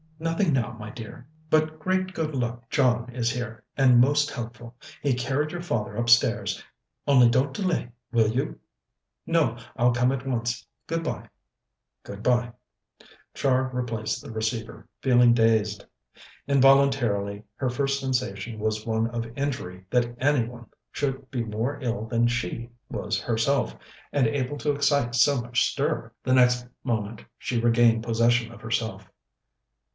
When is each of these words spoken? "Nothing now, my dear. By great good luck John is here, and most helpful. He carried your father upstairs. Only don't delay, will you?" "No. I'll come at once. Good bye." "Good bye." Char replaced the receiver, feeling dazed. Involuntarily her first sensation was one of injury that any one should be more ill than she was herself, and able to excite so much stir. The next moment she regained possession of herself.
"Nothing 0.17 0.53
now, 0.53 0.73
my 0.73 0.91
dear. 0.91 1.27
By 1.49 1.61
great 1.61 2.13
good 2.13 2.35
luck 2.35 2.69
John 2.69 3.09
is 3.11 3.31
here, 3.31 3.63
and 3.75 3.99
most 3.99 4.29
helpful. 4.29 4.75
He 5.01 5.13
carried 5.15 5.51
your 5.51 5.61
father 5.61 5.95
upstairs. 5.95 6.63
Only 7.07 7.27
don't 7.29 7.53
delay, 7.53 7.89
will 8.11 8.27
you?" 8.29 8.59
"No. 9.25 9.57
I'll 9.75 9.93
come 9.93 10.11
at 10.11 10.27
once. 10.27 10.65
Good 10.85 11.03
bye." 11.03 11.29
"Good 12.03 12.21
bye." 12.21 12.51
Char 13.33 13.69
replaced 13.73 14.21
the 14.23 14.31
receiver, 14.31 14.87
feeling 15.01 15.33
dazed. 15.33 15.85
Involuntarily 16.47 17.43
her 17.55 17.69
first 17.69 17.99
sensation 17.99 18.59
was 18.59 18.85
one 18.85 19.07
of 19.07 19.25
injury 19.35 19.85
that 19.91 20.15
any 20.19 20.47
one 20.47 20.67
should 20.91 21.29
be 21.31 21.43
more 21.43 21.79
ill 21.79 22.05
than 22.05 22.27
she 22.27 22.69
was 22.89 23.21
herself, 23.21 23.75
and 24.11 24.27
able 24.27 24.57
to 24.59 24.71
excite 24.71 25.13
so 25.15 25.41
much 25.41 25.63
stir. 25.69 26.11
The 26.23 26.33
next 26.33 26.67
moment 26.83 27.23
she 27.39 27.59
regained 27.59 28.03
possession 28.03 28.51
of 28.51 28.61
herself. 28.61 29.07